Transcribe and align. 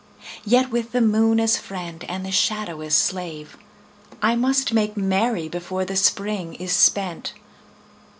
Yet 0.45 0.71
with 0.71 0.93
the 0.93 0.99
moon 1.01 1.39
as 1.39 1.57
friend 1.57 2.03
and 2.09 2.25
the 2.25 2.31
shadow 2.31 2.81
as 2.81 2.95
slave 2.95 3.55
I 4.19 4.35
must 4.35 4.73
make 4.73 4.97
merry 4.97 5.47
before 5.47 5.85
the 5.85 5.95
Spring 5.95 6.55
is 6.55 6.71
spent. 6.73 7.33